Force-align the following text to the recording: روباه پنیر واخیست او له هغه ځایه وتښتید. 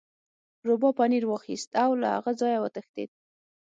روباه 0.67 0.93
پنیر 0.97 1.23
واخیست 1.29 1.71
او 1.83 1.91
له 2.01 2.07
هغه 2.15 2.31
ځایه 2.41 2.59
وتښتید. 2.61 3.11